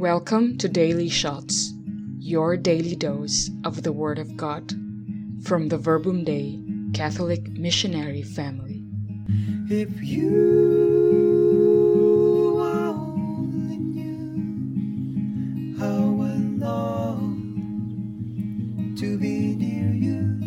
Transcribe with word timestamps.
Welcome 0.00 0.56
to 0.56 0.64
Daily 0.66 1.10
Shots, 1.10 1.74
your 2.18 2.56
daily 2.56 2.96
dose 2.96 3.50
of 3.64 3.82
the 3.82 3.92
Word 3.92 4.18
of 4.18 4.34
God 4.34 4.72
from 5.44 5.68
the 5.68 5.76
Verbum 5.76 6.24
Dei 6.24 6.58
Catholic 6.94 7.50
Missionary 7.50 8.22
Family. 8.22 8.82
If 9.68 10.02
you 10.02 10.22
only 12.62 13.76
knew 13.76 15.76
how 15.78 15.84
I 15.84 16.32
long 16.64 17.36
to 18.98 19.18
be 19.18 19.54
near 19.54 19.92
you. 19.92 20.38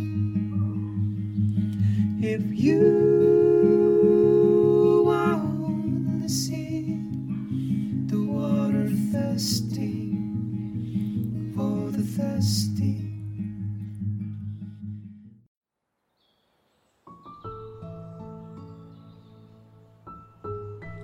If 2.27 2.41
you 2.59 3.22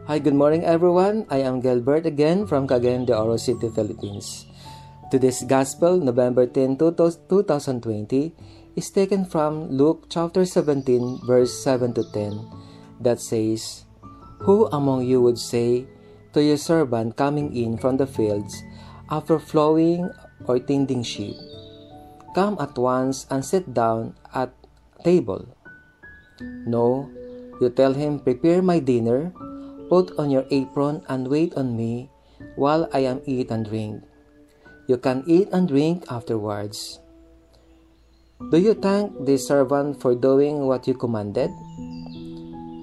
Hi, 0.09 0.17
good 0.17 0.33
morning 0.33 0.65
everyone. 0.65 1.29
I 1.29 1.45
am 1.45 1.61
Gilbert 1.61 2.09
again 2.09 2.49
from 2.49 2.65
Cagayan 2.65 3.05
de 3.05 3.13
Oro 3.13 3.37
City, 3.37 3.69
Philippines. 3.69 4.49
Today's 5.13 5.45
Gospel, 5.45 6.01
November 6.01 6.49
10, 6.49 6.81
2020, 6.81 8.33
is 8.73 8.89
taken 8.89 9.21
from 9.21 9.69
Luke 9.69 10.09
chapter 10.09 10.49
17, 10.49 11.29
verse 11.29 11.53
7 11.61 11.93
to 11.93 12.01
10, 12.09 12.41
that 13.05 13.21
says, 13.21 13.85
Who 14.49 14.65
among 14.73 15.05
you 15.05 15.21
would 15.21 15.37
say 15.37 15.85
to 16.33 16.41
your 16.41 16.57
servant 16.57 17.13
coming 17.13 17.53
in 17.53 17.77
from 17.77 18.01
the 18.01 18.09
fields 18.09 18.65
after 19.13 19.37
flowing 19.37 20.09
or 20.49 20.57
tending 20.57 21.05
sheep, 21.05 21.37
Come 22.33 22.57
at 22.57 22.73
once 22.81 23.29
and 23.29 23.45
sit 23.45 23.77
down 23.77 24.17
at 24.33 24.49
table? 25.05 25.45
No, 26.41 27.13
you 27.61 27.69
tell 27.69 27.93
him, 27.93 28.17
Prepare 28.17 28.65
my 28.65 28.81
dinner 28.81 29.37
Put 29.89 30.13
on 30.21 30.29
your 30.29 30.45
apron 30.53 31.01
and 31.09 31.27
wait 31.27 31.57
on 31.57 31.75
me 31.75 32.09
while 32.55 32.87
I 32.93 33.09
am 33.09 33.25
eat 33.25 33.49
and 33.49 33.65
drink. 33.65 34.05
You 34.85 34.97
can 34.97 35.23
eat 35.25 35.49
and 35.51 35.67
drink 35.67 36.05
afterwards. 36.09 36.99
Do 38.53 38.57
you 38.61 38.73
thank 38.73 39.25
the 39.25 39.37
servant 39.37 39.99
for 39.99 40.13
doing 40.13 40.69
what 40.69 40.87
you 40.87 40.93
commanded? 40.93 41.49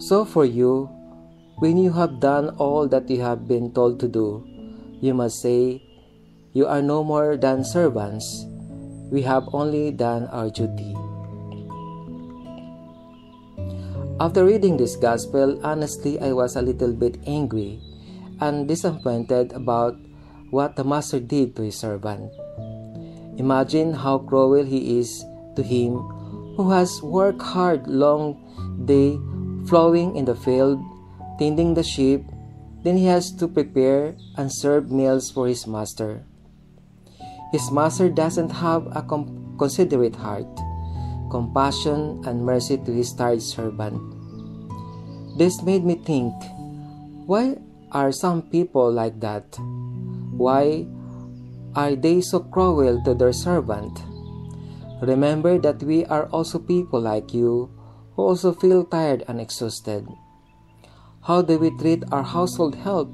So 0.02 0.26
for 0.26 0.44
you, 0.44 0.90
when 1.62 1.78
you 1.78 1.92
have 1.92 2.18
done 2.18 2.50
all 2.58 2.88
that 2.88 3.08
you 3.08 3.22
have 3.22 3.46
been 3.46 3.72
told 3.72 4.00
to 4.00 4.08
do, 4.08 4.42
you 5.00 5.14
must 5.14 5.40
say, 5.40 5.80
You 6.52 6.66
are 6.66 6.82
no 6.82 7.04
more 7.04 7.36
than 7.36 7.64
servants. 7.64 8.26
We 9.12 9.22
have 9.22 9.46
only 9.54 9.92
done 9.92 10.26
our 10.34 10.50
duty. 10.50 10.95
After 14.16 14.46
reading 14.48 14.78
this 14.78 14.96
gospel, 14.96 15.60
honestly, 15.60 16.18
I 16.18 16.32
was 16.32 16.56
a 16.56 16.64
little 16.64 16.94
bit 16.94 17.20
angry 17.26 17.84
and 18.40 18.66
disappointed 18.66 19.52
about 19.52 20.00
what 20.48 20.74
the 20.74 20.84
master 20.84 21.20
did 21.20 21.54
to 21.56 21.62
his 21.68 21.76
servant. 21.76 22.32
Imagine 23.36 23.92
how 23.92 24.24
cruel 24.24 24.64
he 24.64 24.98
is 24.98 25.22
to 25.54 25.62
him 25.62 26.00
who 26.56 26.70
has 26.70 27.02
worked 27.02 27.42
hard 27.42 27.86
long 27.88 28.40
day 28.88 29.20
plowing 29.68 30.16
in 30.16 30.24
the 30.24 30.34
field, 30.34 30.80
tending 31.38 31.74
the 31.74 31.84
sheep, 31.84 32.24
then 32.84 32.96
he 32.96 33.04
has 33.04 33.30
to 33.36 33.46
prepare 33.46 34.16
and 34.38 34.48
serve 34.48 34.90
meals 34.90 35.30
for 35.30 35.46
his 35.46 35.66
master. 35.66 36.24
His 37.52 37.70
master 37.70 38.08
doesn't 38.08 38.64
have 38.64 38.88
a 38.96 39.04
considerate 39.58 40.16
heart 40.16 40.48
compassion, 41.30 42.22
and 42.24 42.44
mercy 42.44 42.78
to 42.78 42.92
his 42.92 43.12
tired 43.12 43.42
servant. 43.42 44.15
This 45.36 45.62
made 45.62 45.84
me 45.84 45.96
think 46.00 46.32
why 47.26 47.58
are 47.92 48.12
some 48.12 48.42
people 48.42 48.90
like 48.90 49.20
that? 49.20 49.44
Why 50.32 50.86
are 51.74 51.94
they 51.94 52.20
so 52.20 52.40
cruel 52.40 53.02
to 53.04 53.14
their 53.14 53.32
servant? 53.32 54.00
Remember 55.02 55.58
that 55.58 55.82
we 55.82 56.04
are 56.06 56.26
also 56.32 56.58
people 56.58 57.00
like 57.00 57.34
you 57.34 57.70
who 58.16 58.22
also 58.22 58.52
feel 58.52 58.84
tired 58.84 59.24
and 59.28 59.40
exhausted. 59.40 60.08
How 61.24 61.42
do 61.42 61.58
we 61.58 61.70
treat 61.76 62.04
our 62.12 62.22
household 62.22 62.74
help 62.74 63.12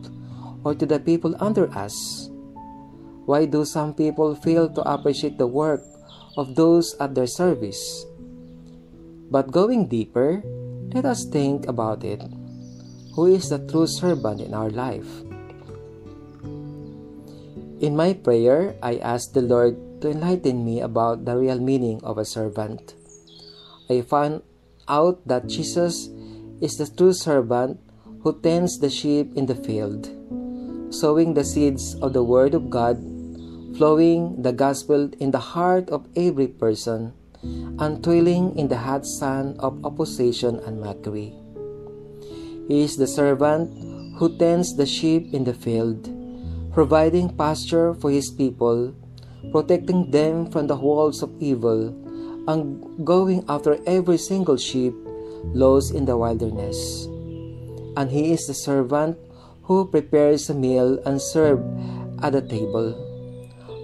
or 0.63 0.75
to 0.75 0.87
the 0.87 1.01
people 1.01 1.35
under 1.41 1.67
us? 1.75 2.31
Why 3.27 3.47
do 3.47 3.65
some 3.65 3.95
people 3.95 4.35
fail 4.35 4.69
to 4.69 4.83
appreciate 4.83 5.39
the 5.39 5.47
work 5.47 5.83
of 6.37 6.55
those 6.55 6.95
at 7.01 7.15
their 7.15 7.27
service. 7.27 8.07
But 9.31 9.53
going 9.53 9.89
deeper, 9.89 10.43
let 10.93 11.05
us 11.05 11.25
think 11.25 11.67
about 11.67 12.05
it. 12.05 12.23
Who 13.15 13.27
is 13.27 13.49
the 13.49 13.59
true 13.59 13.87
servant 13.87 14.41
in 14.41 14.55
our 14.55 14.71
life? 14.71 15.09
In 17.81 17.97
my 17.97 18.15
prayer, 18.15 18.77
I 18.83 18.99
asked 18.99 19.35
the 19.35 19.43
Lord 19.43 19.77
to 20.01 20.11
enlighten 20.11 20.65
me 20.65 20.81
about 20.81 21.25
the 21.25 21.37
real 21.37 21.59
meaning 21.59 22.01
of 22.05 22.19
a 22.19 22.25
servant. 22.25 22.95
I 23.91 24.03
found 24.03 24.43
out 24.89 25.27
that 25.27 25.49
Jesus 25.49 26.09
is 26.61 26.79
the 26.79 26.89
true 26.89 27.13
servant 27.13 27.81
who 28.23 28.39
tends 28.41 28.79
the 28.79 28.91
sheep 28.91 29.35
in 29.35 29.47
the 29.47 29.59
field, 29.59 30.07
sowing 30.95 31.35
the 31.35 31.45
seeds 31.45 31.97
of 32.01 32.13
the 32.13 32.23
Word 32.23 32.55
of 32.55 32.71
God 32.71 33.03
flowing 33.77 34.43
the 34.43 34.53
gospel 34.53 35.11
in 35.19 35.31
the 35.31 35.57
heart 35.57 35.89
of 35.91 36.07
every 36.15 36.47
person, 36.47 37.13
and 37.43 38.03
toiling 38.03 38.57
in 38.57 38.69
the 38.69 38.77
hot 38.77 39.07
sun 39.07 39.57
of 39.59 39.85
opposition 39.85 40.61
and 40.67 40.81
mockery. 40.81 41.35
He 42.69 42.83
is 42.83 42.97
the 42.97 43.07
servant 43.07 43.71
who 44.19 44.37
tends 44.39 44.77
the 44.77 44.87
sheep 44.87 45.35
in 45.35 45.45
the 45.45 45.55
field, 45.55 46.09
providing 46.73 47.37
pasture 47.37 47.95
for 47.95 48.11
his 48.11 48.31
people, 48.31 48.95
protecting 49.51 50.11
them 50.11 50.51
from 50.51 50.67
the 50.67 50.77
walls 50.77 51.23
of 51.23 51.31
evil, 51.41 51.91
and 52.47 52.83
going 53.05 53.45
after 53.49 53.79
every 53.87 54.19
single 54.19 54.57
sheep 54.57 54.95
lost 55.55 55.95
in 55.95 56.07
the 56.07 56.17
wilderness. 56.17 57.07
And 57.97 58.11
he 58.11 58.33
is 58.33 58.47
the 58.47 58.55
servant 58.55 59.19
who 59.65 59.87
prepares 59.87 60.49
a 60.51 60.55
meal 60.55 60.99
and 61.05 61.21
serves 61.21 61.63
at 62.23 62.33
the 62.33 62.43
table 62.43 63.13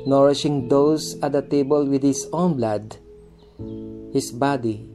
nourishing 0.08 0.68
those 0.68 1.20
at 1.20 1.32
the 1.32 1.42
table 1.42 1.84
with 1.84 2.02
his 2.02 2.28
own 2.32 2.56
blood, 2.56 2.96
his 4.12 4.30
body, 4.30 4.88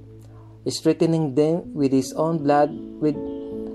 strengthening 0.68 1.36
them 1.36 1.74
with 1.74 1.92
his 1.92 2.14
own 2.14 2.44
blood 2.44 2.72
with, 3.00 3.16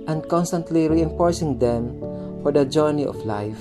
and 0.09 0.27
constantly 0.29 0.89
reinforcing 0.89 1.59
them 1.59 2.01
for 2.43 2.53
the 2.53 2.65
journey 2.65 3.05
of 3.05 3.17
life. 3.25 3.61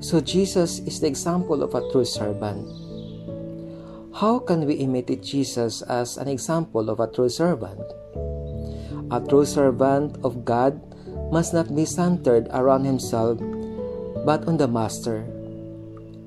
So 0.00 0.20
Jesus 0.20 0.80
is 0.80 1.00
the 1.00 1.08
example 1.08 1.62
of 1.62 1.74
a 1.74 1.82
true 1.90 2.04
servant. 2.04 2.68
How 4.14 4.38
can 4.38 4.66
we 4.66 4.74
imitate 4.74 5.22
Jesus 5.22 5.82
as 5.82 6.16
an 6.16 6.28
example 6.28 6.90
of 6.90 7.00
a 7.00 7.10
true 7.10 7.28
servant? 7.28 7.82
A 9.10 9.20
true 9.20 9.44
servant 9.44 10.18
of 10.22 10.44
God 10.44 10.78
must 11.32 11.52
not 11.52 11.74
be 11.74 11.84
centered 11.84 12.46
around 12.52 12.84
himself, 12.84 13.38
but 14.24 14.46
on 14.46 14.56
the 14.56 14.68
Master 14.68 15.26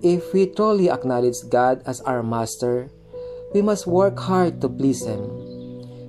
if 0.01 0.33
we 0.33 0.45
truly 0.45 0.89
acknowledge 0.89 1.41
God 1.49 1.81
as 1.85 2.01
our 2.01 2.21
Master, 2.21 2.89
we 3.53 3.61
must 3.61 3.87
work 3.87 4.19
hard 4.19 4.61
to 4.61 4.69
please 4.69 5.05
Him. 5.05 5.23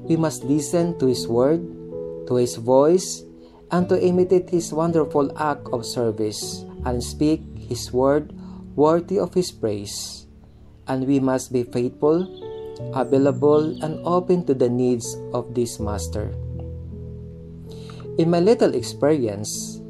We 0.04 0.16
must 0.16 0.44
listen 0.44 0.98
to 0.98 1.06
His 1.06 1.28
word, 1.28 1.60
to 2.26 2.34
His 2.36 2.56
voice, 2.56 3.22
and 3.70 3.88
to 3.88 4.00
imitate 4.00 4.50
His 4.50 4.72
wonderful 4.72 5.30
act 5.38 5.68
of 5.72 5.84
service 5.84 6.64
and 6.84 7.02
speak 7.02 7.42
His 7.56 7.92
word 7.92 8.32
worthy 8.74 9.18
of 9.18 9.34
His 9.34 9.50
praise. 9.50 10.26
And 10.86 11.06
we 11.06 11.20
must 11.20 11.52
be 11.52 11.64
faithful, 11.64 12.24
available, 12.94 13.76
and 13.84 14.00
open 14.06 14.46
to 14.46 14.54
the 14.54 14.70
needs 14.70 15.16
of 15.34 15.54
this 15.54 15.78
Master. 15.78 16.32
In 18.18 18.30
my 18.30 18.40
little 18.40 18.74
experience, 18.74 19.80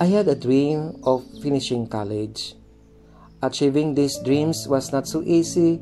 I 0.00 0.06
had 0.06 0.26
a 0.26 0.34
dream 0.34 0.98
of 1.04 1.24
finishing 1.40 1.86
college. 1.86 2.54
Achieving 3.40 3.94
these 3.94 4.18
dreams 4.24 4.66
was 4.68 4.92
not 4.92 5.06
so 5.06 5.22
easy. 5.22 5.80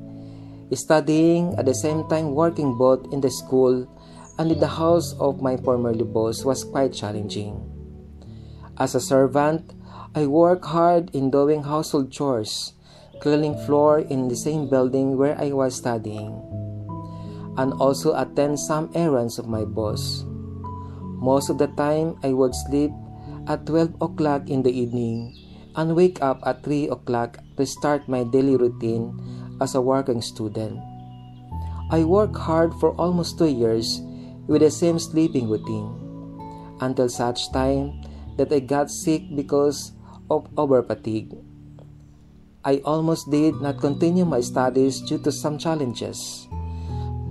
Studying 0.70 1.58
at 1.58 1.67
the 1.67 1.75
same 1.75 2.06
time 2.06 2.31
working 2.31 2.78
both 2.78 3.11
in 3.11 3.20
the 3.20 3.31
school 3.31 3.90
and 4.38 4.52
in 4.52 4.61
the 4.62 4.70
house 4.70 5.19
of 5.19 5.43
my 5.43 5.58
former 5.58 5.90
boss 5.93 6.44
was 6.46 6.62
quite 6.62 6.94
challenging. 6.94 7.58
As 8.78 8.94
a 8.94 9.02
servant, 9.02 9.75
I 10.14 10.31
worked 10.31 10.64
hard 10.64 11.11
in 11.11 11.31
doing 11.31 11.67
household 11.67 12.14
chores, 12.14 12.75
cleaning 13.19 13.58
floor 13.67 13.99
in 13.99 14.28
the 14.28 14.38
same 14.38 14.70
building 14.70 15.19
where 15.19 15.34
I 15.34 15.50
was 15.50 15.75
studying, 15.75 16.38
and 17.58 17.75
also 17.82 18.14
attend 18.14 18.58
some 18.58 18.94
errands 18.94 19.38
of 19.38 19.50
my 19.50 19.66
boss. 19.66 20.23
Most 21.19 21.50
of 21.50 21.58
the 21.58 21.69
time, 21.75 22.14
I 22.23 22.32
would 22.32 22.55
sleep 22.55 22.94
at 23.46 23.66
12 23.66 24.00
o'clock 24.00 24.49
in 24.49 24.62
the 24.62 24.73
evening 24.73 25.34
and 25.75 25.94
wake 25.94 26.23
up 26.23 26.40
at 26.46 26.62
3 26.62 26.88
o'clock 26.88 27.38
to 27.58 27.66
start 27.66 28.08
my 28.08 28.23
daily 28.23 28.56
routine 28.56 29.19
as 29.60 29.74
a 29.74 29.80
working 29.80 30.20
student. 30.20 30.80
I 31.90 32.04
worked 32.04 32.36
hard 32.36 32.72
for 32.80 32.94
almost 32.96 33.38
two 33.38 33.50
years 33.50 34.00
with 34.46 34.62
the 34.62 34.70
same 34.70 34.98
sleeping 34.98 35.48
routine 35.48 35.90
until 36.80 37.08
such 37.08 37.52
time 37.52 38.02
that 38.36 38.52
I 38.52 38.60
got 38.60 38.90
sick 38.90 39.22
because 39.34 39.92
of 40.30 40.48
over 40.56 40.82
fatigue. 40.82 41.36
I 42.64 42.78
almost 42.84 43.30
did 43.30 43.60
not 43.60 43.80
continue 43.80 44.24
my 44.24 44.40
studies 44.40 45.00
due 45.00 45.18
to 45.24 45.32
some 45.32 45.58
challenges. 45.58 46.46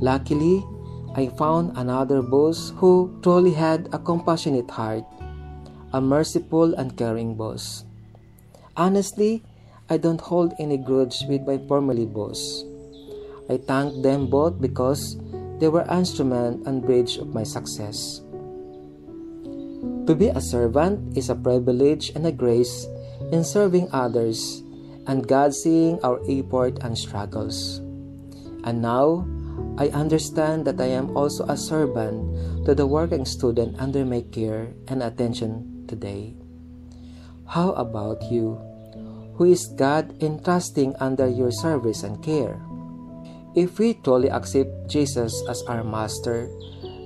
Luckily, 0.01 0.65
I 1.15 1.29
found 1.37 1.77
another 1.77 2.21
boss 2.21 2.73
who 2.77 3.17
truly 3.21 3.53
had 3.53 3.89
a 3.93 3.99
compassionate 3.99 4.69
heart, 4.69 5.05
a 5.93 6.01
merciful 6.01 6.73
and 6.75 6.95
caring 6.97 7.35
boss. 7.35 7.85
Honestly, 8.77 9.43
I 9.89 9.97
don't 9.97 10.21
hold 10.21 10.53
any 10.59 10.77
grudge 10.77 11.25
with 11.27 11.50
my 11.50 11.57
formerly 11.68 12.06
boss. 12.06 12.63
I 13.50 13.57
thank 13.57 14.03
them 14.03 14.30
both 14.30 14.62
because 14.62 15.18
they 15.57 15.68
were 15.68 15.89
instrument 15.89 16.68
and 16.68 16.86
bridge 16.86 17.18
of 17.18 17.33
my 17.33 17.41
success. 17.41 18.21
To 20.06 20.13
be 20.13 20.30
a 20.30 20.41
servant 20.41 21.18
is 21.18 21.30
a 21.30 21.36
privilege 21.36 22.12
and 22.13 22.25
a 22.25 22.31
grace 22.31 22.86
in 23.31 23.44
serving 23.44 23.89
others 23.91 24.62
and 25.07 25.27
God 25.27 25.56
seeing 25.56 25.97
our 26.03 26.21
effort 26.30 26.77
and 26.85 26.97
struggles. 26.97 27.81
And 28.63 28.81
now, 28.81 29.25
I 29.77 29.89
understand 29.89 30.65
that 30.65 30.80
I 30.80 30.94
am 30.94 31.18
also 31.18 31.45
a 31.50 31.57
servant 31.57 32.65
to 32.65 32.75
the 32.75 32.85
working 32.85 33.25
student 33.25 33.80
under 33.80 34.06
my 34.06 34.21
care 34.21 34.74
and 34.88 35.01
attention 35.01 35.85
today. 35.88 36.35
How 37.47 37.71
about 37.74 38.21
you? 38.30 38.62
Who 39.39 39.47
is 39.47 39.71
God 39.71 40.19
entrusting 40.19 41.00
under 41.00 41.24
your 41.24 41.56
service 41.56 42.03
and 42.03 42.19
care? 42.19 42.59
If 43.56 43.80
we 43.80 43.95
truly 43.95 44.27
accept 44.27 44.91
Jesus 44.91 45.31
as 45.47 45.63
our 45.63 45.80
Master, 45.80 46.51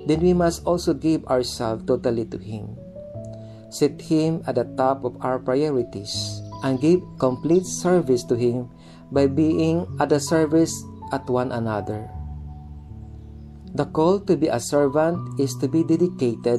then 0.09 0.25
we 0.25 0.33
must 0.33 0.65
also 0.65 0.97
give 0.97 1.21
ourselves 1.29 1.85
totally 1.85 2.25
to 2.33 2.41
Him. 2.41 2.73
Set 3.69 4.01
Him 4.01 4.41
at 4.49 4.57
the 4.57 4.65
top 4.73 5.05
of 5.05 5.13
our 5.21 5.37
priorities 5.37 6.41
and 6.65 6.81
give 6.81 7.05
complete 7.21 7.69
service 7.69 8.25
to 8.25 8.33
Him 8.33 8.65
by 9.13 9.29
being 9.29 9.85
at 10.01 10.09
the 10.09 10.19
service 10.19 10.73
at 11.13 11.29
one 11.29 11.53
another. 11.53 12.09
The 13.77 13.85
call 13.85 14.17
to 14.25 14.33
be 14.33 14.49
a 14.49 14.59
servant 14.59 15.21
is 15.39 15.53
to 15.61 15.69
be 15.69 15.85
dedicated 15.85 16.57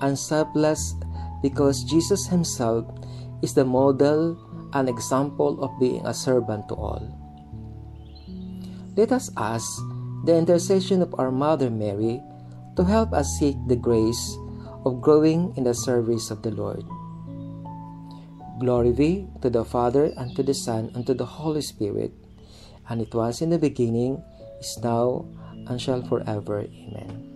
and 0.00 0.16
selfless 0.16 0.96
because 1.44 1.84
Jesus 1.84 2.24
Himself 2.32 2.88
is 3.42 3.52
the 3.52 3.64
model 3.68 4.40
and 4.76 4.88
example 4.88 5.56
of 5.64 5.72
being 5.80 6.04
a 6.04 6.12
servant 6.12 6.68
to 6.68 6.74
all. 6.76 7.00
Let 8.96 9.12
us 9.12 9.32
ask 9.36 9.64
the 10.24 10.36
intercession 10.36 11.00
of 11.00 11.14
our 11.16 11.32
Mother 11.32 11.70
Mary 11.70 12.20
to 12.76 12.84
help 12.84 13.12
us 13.12 13.28
seek 13.40 13.56
the 13.68 13.76
grace 13.76 14.36
of 14.84 15.00
growing 15.00 15.56
in 15.56 15.64
the 15.64 15.74
service 15.74 16.30
of 16.30 16.42
the 16.44 16.52
Lord. 16.52 16.84
Glory 18.60 18.92
be 18.92 19.28
to 19.42 19.50
the 19.50 19.64
Father, 19.64 20.12
and 20.16 20.34
to 20.36 20.42
the 20.42 20.54
Son, 20.54 20.90
and 20.94 21.04
to 21.06 21.12
the 21.12 21.28
Holy 21.28 21.60
Spirit, 21.60 22.12
and 22.88 23.00
it 23.00 23.12
was 23.12 23.40
in 23.40 23.50
the 23.50 23.58
beginning, 23.58 24.22
is 24.60 24.78
now, 24.82 25.28
and 25.68 25.80
shall 25.80 26.00
forever. 26.08 26.64
Amen. 26.64 27.35